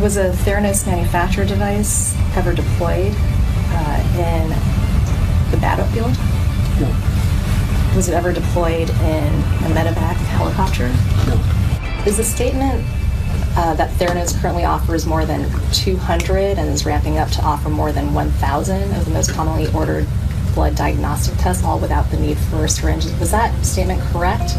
[0.00, 4.48] Was a Theranos manufactured device ever deployed uh, in
[5.50, 6.12] the battlefield?
[6.80, 7.96] No.
[7.96, 9.26] Was it ever deployed in
[9.64, 10.88] a medevac helicopter?
[11.26, 12.04] No.
[12.06, 12.84] Is the statement
[13.56, 17.92] uh, that Theranos currently offers more than 200 and is ramping up to offer more
[17.92, 20.06] than 1,000 of the most commonly ordered
[20.54, 23.12] blood diagnostic tests, all without the need for syringes.
[23.20, 24.56] Was that statement correct?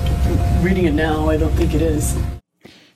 [0.62, 2.16] Reading it now, I don't think it is.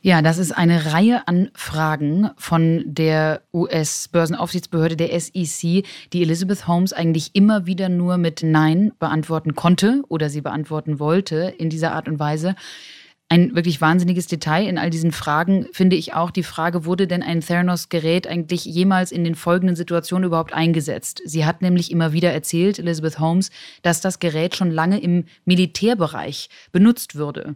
[0.06, 5.84] Ja, das ist eine Reihe an Fragen von der US-Börsenaufsichtsbehörde der SEC,
[6.14, 11.56] die Elizabeth Holmes eigentlich immer wieder nur mit Nein beantworten konnte oder sie beantworten wollte
[11.58, 12.54] in dieser Art und Weise.
[13.28, 17.24] Ein wirklich wahnsinniges Detail in all diesen Fragen finde ich auch die Frage, wurde denn
[17.24, 21.24] ein Theranos-Gerät eigentlich jemals in den folgenden Situationen überhaupt eingesetzt?
[21.26, 23.50] Sie hat nämlich immer wieder erzählt, Elizabeth Holmes,
[23.82, 27.56] dass das Gerät schon lange im Militärbereich benutzt würde.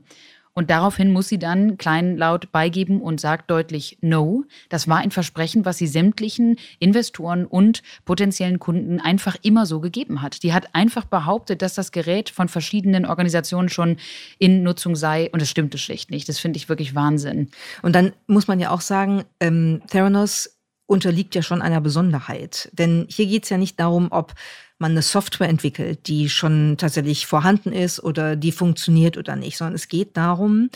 [0.53, 4.43] Und daraufhin muss sie dann kleinlaut beigeben und sagt deutlich No.
[4.69, 10.21] Das war ein Versprechen, was sie sämtlichen Investoren und potenziellen Kunden einfach immer so gegeben
[10.21, 10.43] hat.
[10.43, 13.97] Die hat einfach behauptet, dass das Gerät von verschiedenen Organisationen schon
[14.38, 15.29] in Nutzung sei.
[15.31, 16.27] Und es stimmte schlicht nicht.
[16.27, 17.49] Das finde ich wirklich Wahnsinn.
[17.81, 20.59] Und dann muss man ja auch sagen, ähm, Theranos
[20.89, 22.69] unterliegt ja schon einer Besonderheit.
[22.73, 24.34] Denn hier geht es ja nicht darum, ob
[24.80, 29.75] man eine Software entwickelt, die schon tatsächlich vorhanden ist oder die funktioniert oder nicht, sondern
[29.75, 30.69] es geht darum,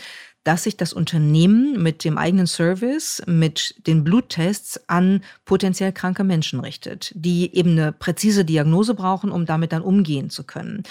[0.44, 6.60] dass sich das Unternehmen mit dem eigenen Service, mit den Bluttests an potenziell kranke Menschen
[6.60, 10.82] richtet, die eben eine präzise Diagnose brauchen, um damit dann umgehen zu können.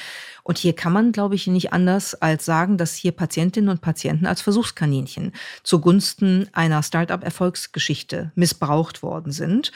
[0.42, 4.26] Und hier kann man, glaube ich, nicht anders als sagen, dass hier Patientinnen und Patienten
[4.26, 9.72] als Versuchskaninchen zugunsten einer Start-up-Erfolgsgeschichte missbraucht worden sind.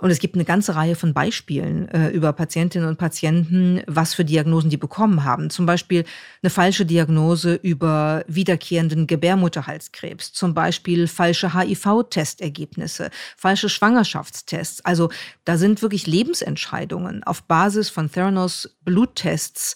[0.00, 4.24] Und es gibt eine ganze Reihe von Beispielen äh, über Patientinnen und Patienten, was für
[4.24, 5.50] Diagnosen die bekommen haben.
[5.50, 6.04] Zum Beispiel
[6.42, 14.84] eine falsche Diagnose über wiederkehrenden Gebärmutterhalskrebs, zum Beispiel falsche HIV-Testergebnisse, falsche Schwangerschaftstests.
[14.84, 15.10] Also
[15.44, 19.74] da sind wirklich Lebensentscheidungen auf Basis von Theranos Bluttests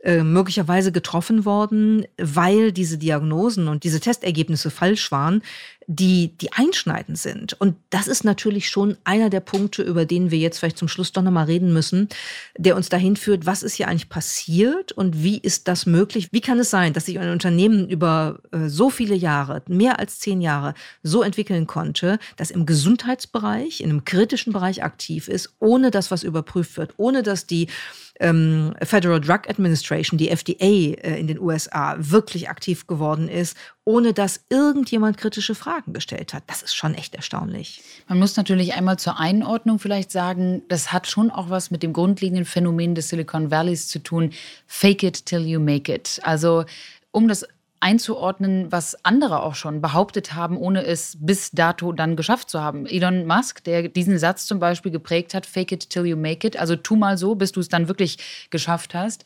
[0.00, 5.42] äh, möglicherweise getroffen worden, weil diese Diagnosen und diese Testergebnisse falsch waren,
[5.90, 7.58] die, die einschneidend sind.
[7.58, 11.12] Und das ist natürlich schon einer der Punkte, über den wir jetzt vielleicht zum Schluss
[11.12, 12.10] doch nochmal reden müssen,
[12.58, 16.28] der uns dahin führt, was ist hier eigentlich passiert und wie ist das möglich?
[16.30, 20.20] Wie kann es sein, dass sich ein Unternehmen über äh, so viele Jahre, mehr als
[20.20, 25.90] zehn Jahre, so entwickeln konnte, dass im Gesundheitsbereich, in einem kritischen Bereich aktiv ist, ohne
[25.90, 27.66] dass was überprüft wird, ohne dass die
[28.20, 34.12] ähm, Federal Drug Administration, die FDA äh, in den USA, wirklich aktiv geworden ist, ohne
[34.12, 36.44] dass irgendjemand kritische Fragen gestellt hat.
[36.46, 37.82] Das ist schon echt erstaunlich.
[38.08, 41.92] Man muss natürlich einmal zur Einordnung vielleicht sagen, das hat schon auch was mit dem
[41.92, 44.32] grundlegenden Phänomen des Silicon Valleys zu tun.
[44.66, 46.20] Fake it till you make it.
[46.22, 46.64] Also
[47.10, 47.46] um das
[47.80, 52.86] einzuordnen, was andere auch schon behauptet haben, ohne es bis dato dann geschafft zu haben.
[52.86, 56.56] Elon Musk, der diesen Satz zum Beispiel geprägt hat, fake it till you make it,
[56.58, 59.24] also tu mal so, bis du es dann wirklich geschafft hast.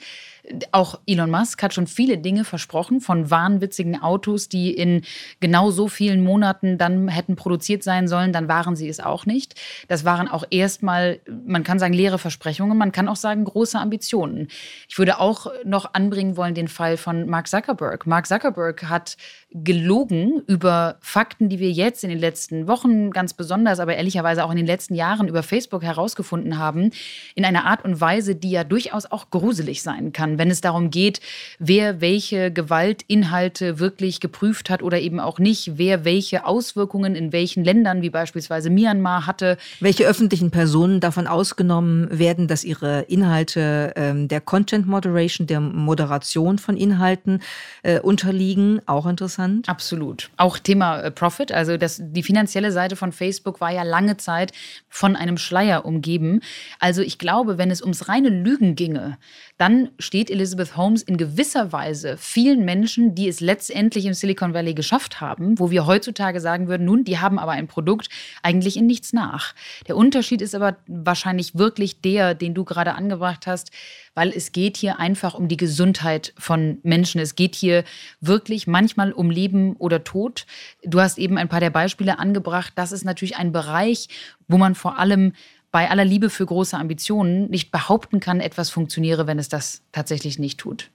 [0.72, 5.02] Auch Elon Musk hat schon viele Dinge versprochen, von wahnwitzigen Autos, die in
[5.38, 9.54] genau so vielen Monaten dann hätten produziert sein sollen, dann waren sie es auch nicht.
[9.86, 14.48] Das waren auch erstmal, man kann sagen, leere Versprechungen, man kann auch sagen, große Ambitionen.
[14.88, 18.06] Ich würde auch noch anbringen wollen den Fall von Mark Zuckerberg.
[18.06, 19.16] Mark Zuckerberg hat
[19.52, 24.50] gelogen über Fakten, die wir jetzt in den letzten Wochen ganz besonders, aber ehrlicherweise auch
[24.50, 26.90] in den letzten Jahren über Facebook herausgefunden haben,
[27.34, 30.90] in einer Art und Weise, die ja durchaus auch gruselig sein kann, wenn es darum
[30.90, 31.20] geht,
[31.58, 37.64] wer welche Gewaltinhalte wirklich geprüft hat oder eben auch nicht, wer welche Auswirkungen in welchen
[37.64, 39.56] Ländern, wie beispielsweise Myanmar, hatte.
[39.80, 46.58] Welche öffentlichen Personen davon ausgenommen werden, dass ihre Inhalte ähm, der Content Moderation, der Moderation
[46.58, 47.42] von Inhalten
[47.82, 49.68] äh, unterliegen, auch interessant.
[49.68, 50.30] Absolut.
[50.36, 54.52] Auch Thema äh, Profit, also das, die finanzielle Seite von Facebook war ja lange Zeit
[54.88, 56.40] von einem Schleier umgeben.
[56.78, 59.18] Also ich glaube, wenn es ums reine Lügen ginge,
[59.58, 64.74] dann steht Elizabeth Holmes in gewisser Weise vielen Menschen, die es letztendlich im Silicon Valley
[64.74, 68.08] geschafft haben, wo wir heutzutage sagen würden, nun, die haben aber ein Produkt
[68.42, 69.54] eigentlich in nichts nach.
[69.88, 73.70] Der Unterschied ist aber wahrscheinlich wirklich der, den du gerade angebracht hast,
[74.14, 77.20] weil es geht hier einfach um die Gesundheit von Menschen.
[77.20, 77.84] Es geht hier
[78.20, 80.46] wirklich manchmal um Leben oder Tod.
[80.84, 82.72] Du hast eben ein paar der Beispiele angebracht.
[82.76, 84.08] Das ist natürlich ein Bereich,
[84.48, 85.32] wo man vor allem
[85.72, 90.38] bei aller Liebe für große Ambitionen nicht behaupten kann, etwas funktioniere, wenn es das tatsächlich
[90.38, 90.90] nicht tut.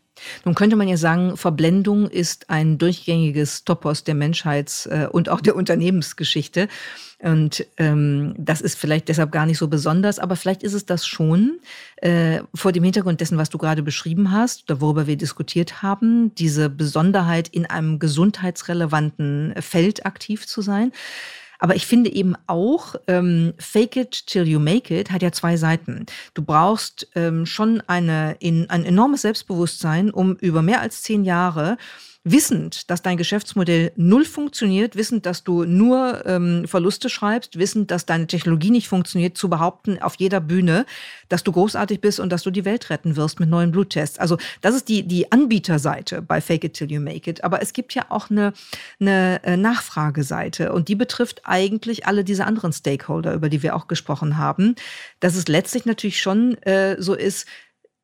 [0.46, 5.42] Nun könnte man ja sagen, Verblendung ist ein durchgängiges Topos der Menschheits- äh, und auch
[5.42, 6.68] der Unternehmensgeschichte.
[7.20, 11.08] Und ähm, das ist vielleicht deshalb gar nicht so besonders, aber vielleicht ist es das
[11.08, 11.60] schon
[11.98, 16.70] äh, vor dem Hintergrund dessen, was du gerade beschrieben hast, worüber wir diskutiert haben, diese
[16.70, 20.92] Besonderheit in einem gesundheitsrelevanten Feld aktiv zu sein.
[21.60, 25.58] Aber ich finde eben auch, ähm, Fake it till you make it hat ja zwei
[25.58, 26.06] Seiten.
[26.34, 31.78] Du brauchst ähm, schon eine, in, ein enormes Selbstbewusstsein, um über mehr als zehn Jahre
[32.32, 38.06] wissend, dass dein Geschäftsmodell null funktioniert, wissend, dass du nur ähm, Verluste schreibst, wissend, dass
[38.06, 40.86] deine Technologie nicht funktioniert, zu behaupten auf jeder Bühne,
[41.30, 44.20] dass du großartig bist und dass du die Welt retten wirst mit neuen Bluttests.
[44.20, 47.44] Also das ist die, die Anbieterseite bei Fake It Till You Make It.
[47.44, 48.54] Aber es gibt ja auch eine,
[49.00, 53.88] eine äh, Nachfrageseite und die betrifft eigentlich alle diese anderen Stakeholder, über die wir auch
[53.88, 54.76] gesprochen haben.
[55.20, 57.48] Dass es letztlich natürlich schon äh, so ist,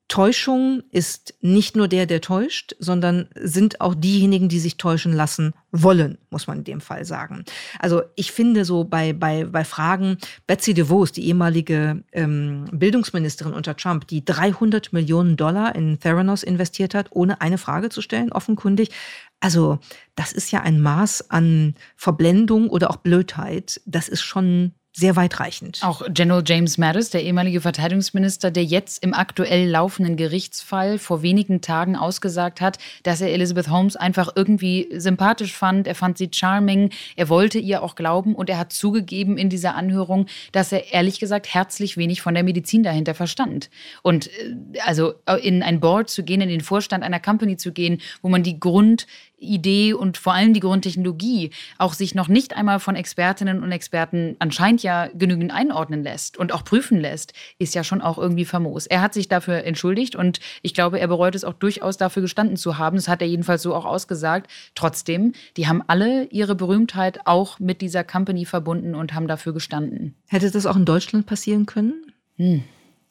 [0.08, 5.54] Täuschung ist nicht nur der, der täuscht, sondern sind auch diejenigen, die sich täuschen lassen
[5.72, 7.46] wollen, muss man in dem Fall sagen.
[7.80, 13.76] Also ich finde so bei, bei, bei Fragen, Betsy DeVos, die ehemalige ähm, Bildungsministerin unter
[13.76, 18.92] Trump, die 300 Millionen Dollar in Theranos investiert hat, ohne eine Frage zu stellen, offenkundig.
[19.40, 19.80] Also
[20.16, 23.82] das ist ja ein Maß an Verblendung oder auch Blödheit.
[23.86, 25.80] Das ist schon sehr weitreichend.
[25.82, 31.62] Auch General James Mattis, der ehemalige Verteidigungsminister, der jetzt im aktuell laufenden Gerichtsfall vor wenigen
[31.62, 35.88] Tagen ausgesagt hat, dass er Elizabeth Holmes einfach irgendwie sympathisch fand.
[35.88, 36.92] Er fand sie charming.
[37.16, 41.20] Er wollte ihr auch glauben und er hat zugegeben in dieser Anhörung, dass er ehrlich
[41.20, 43.72] gesagt herzlich wenig von der Medizin dahinter verstand.
[44.04, 48.00] Und äh, also in ein Board zu gehen, in den Vorstand einer Company zu gehen,
[48.22, 49.08] wo man die Grund
[49.44, 54.36] Idee und vor allem die Grundtechnologie auch sich noch nicht einmal von Expertinnen und Experten
[54.40, 58.88] anscheinend ja genügend einordnen lässt und auch prüfen lässt, ist ja schon auch irgendwie famos.
[58.88, 62.58] Er hat sich dafür entschuldigt und ich glaube, er bereut es auch durchaus dafür gestanden
[62.58, 62.96] zu haben.
[62.96, 64.50] Das hat er jedenfalls so auch ausgesagt.
[64.76, 70.16] Trotzdem, die haben alle ihre Berühmtheit auch mit dieser Company verbunden und haben dafür gestanden.
[70.28, 72.14] Hätte das auch in Deutschland passieren können?
[72.38, 72.64] Hm.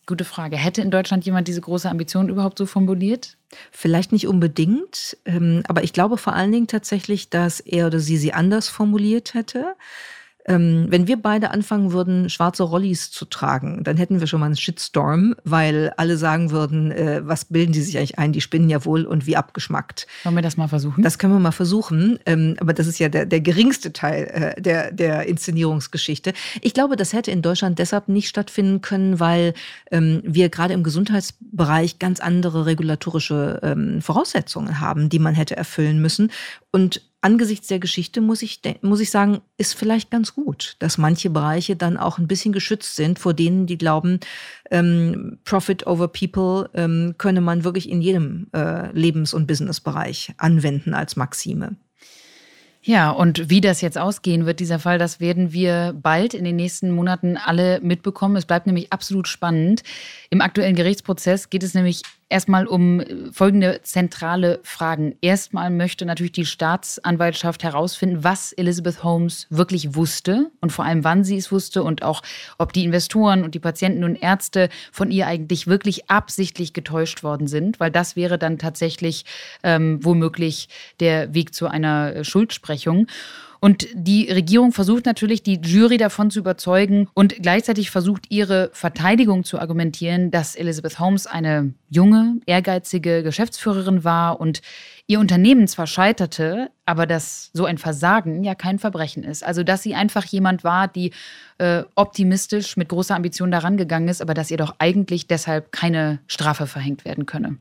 [0.06, 0.56] Gute Frage.
[0.56, 3.36] Hätte in Deutschland jemand diese große Ambition überhaupt so formuliert?
[3.70, 8.16] Vielleicht nicht unbedingt, ähm, aber ich glaube vor allen Dingen tatsächlich, dass er oder sie
[8.16, 9.76] sie anders formuliert hätte.
[10.46, 14.46] Ähm, wenn wir beide anfangen würden, schwarze Rollis zu tragen, dann hätten wir schon mal
[14.46, 18.32] einen Shitstorm, weil alle sagen würden, äh, was bilden die sich eigentlich ein?
[18.32, 20.06] Die spinnen ja wohl und wie abgeschmackt.
[20.24, 21.02] Wollen wir das mal versuchen?
[21.02, 22.18] Das können wir mal versuchen.
[22.26, 26.32] Ähm, aber das ist ja der, der geringste Teil äh, der, der Inszenierungsgeschichte.
[26.60, 29.54] Ich glaube, das hätte in Deutschland deshalb nicht stattfinden können, weil
[29.90, 36.00] ähm, wir gerade im Gesundheitsbereich ganz andere regulatorische ähm, Voraussetzungen haben, die man hätte erfüllen
[36.00, 36.32] müssen.
[36.72, 41.30] Und angesichts der Geschichte muss ich, muss ich sagen, ist vielleicht ganz gut, dass manche
[41.30, 44.20] Bereiche dann auch ein bisschen geschützt sind vor denen, die glauben,
[44.70, 50.94] ähm, Profit over People ähm, könne man wirklich in jedem äh, Lebens- und Businessbereich anwenden
[50.94, 51.76] als Maxime.
[52.84, 56.56] Ja, und wie das jetzt ausgehen wird, dieser Fall, das werden wir bald in den
[56.56, 58.34] nächsten Monaten alle mitbekommen.
[58.34, 59.84] Es bleibt nämlich absolut spannend.
[60.30, 62.02] Im aktuellen Gerichtsprozess geht es nämlich
[62.32, 65.14] erstmal um äh, folgende zentrale Fragen.
[65.20, 71.22] Erstmal möchte natürlich die Staatsanwaltschaft herausfinden, was Elizabeth Holmes wirklich wusste und vor allem wann
[71.22, 72.22] sie es wusste und auch,
[72.58, 77.46] ob die Investoren und die Patienten und Ärzte von ihr eigentlich wirklich absichtlich getäuscht worden
[77.46, 79.24] sind, weil das wäre dann tatsächlich
[79.62, 80.68] ähm, womöglich
[80.98, 83.06] der Weg zu einer äh, Schuldsprechung.
[83.64, 89.44] Und die Regierung versucht natürlich, die Jury davon zu überzeugen und gleichzeitig versucht, ihre Verteidigung
[89.44, 94.62] zu argumentieren, dass Elizabeth Holmes eine junge, ehrgeizige Geschäftsführerin war und
[95.06, 99.44] ihr Unternehmen zwar scheiterte, aber dass so ein Versagen ja kein Verbrechen ist.
[99.44, 101.12] Also dass sie einfach jemand war, die
[101.58, 106.18] äh, optimistisch mit großer Ambition daran gegangen ist, aber dass ihr doch eigentlich deshalb keine
[106.26, 107.58] Strafe verhängt werden könne.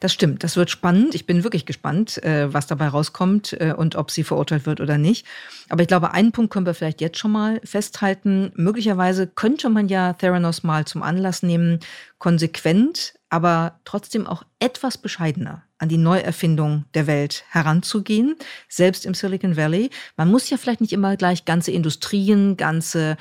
[0.00, 1.14] Das stimmt, das wird spannend.
[1.14, 4.98] Ich bin wirklich gespannt, äh, was dabei rauskommt äh, und ob sie verurteilt wird oder
[4.98, 5.26] nicht.
[5.70, 8.52] Aber ich glaube, einen Punkt können wir vielleicht jetzt schon mal festhalten.
[8.54, 11.80] Möglicherweise könnte man ja Theranos mal zum Anlass nehmen,
[12.18, 18.36] konsequent, aber trotzdem auch etwas bescheidener an die Neuerfindung der Welt heranzugehen,
[18.68, 19.90] selbst im Silicon Valley.
[20.16, 23.16] Man muss ja vielleicht nicht immer gleich ganze Industrien, ganze,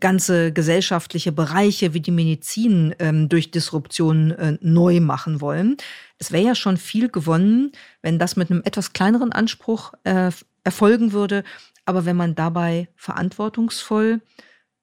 [0.00, 5.76] ganze gesellschaftliche Bereiche wie die Medizin ähm, durch Disruption äh, neu machen wollen.
[6.18, 10.30] Es wäre ja schon viel gewonnen, wenn das mit einem etwas kleineren Anspruch äh,
[10.64, 11.44] erfolgen würde.
[11.84, 14.22] Aber wenn man dabei verantwortungsvoll,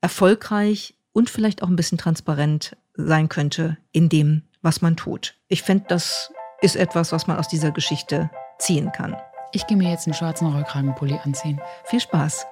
[0.02, 5.34] erfolgreich und vielleicht auch ein bisschen transparent sein könnte in dem, was man tut.
[5.48, 6.32] Ich fände das
[6.64, 9.16] ist etwas, was man aus dieser Geschichte ziehen kann.
[9.52, 11.60] Ich gehe mir jetzt einen schwarzen Rollkragenpulli anziehen.
[11.84, 12.48] Viel Spaß.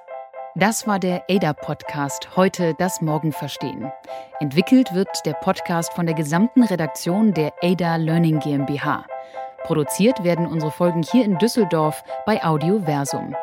[0.54, 3.90] Das war der ADA-Podcast, heute das Morgen verstehen.
[4.38, 9.06] Entwickelt wird der Podcast von der gesamten Redaktion der ADA Learning GmbH.
[9.64, 13.34] Produziert werden unsere Folgen hier in Düsseldorf bei Audioversum.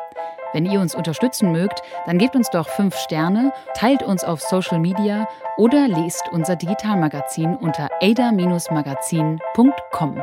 [0.52, 4.78] Wenn ihr uns unterstützen mögt, dann gebt uns doch fünf Sterne, teilt uns auf Social
[4.78, 10.22] Media oder lest unser Digitalmagazin unter ada-magazin.com.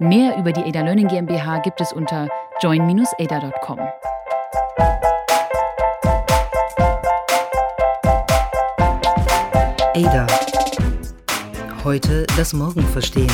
[0.00, 2.26] Mehr über die Ada Learning GmbH gibt es unter
[2.62, 3.78] join-ada.com.
[9.94, 10.26] Ada.
[11.84, 13.30] Heute das Morgen verstehen.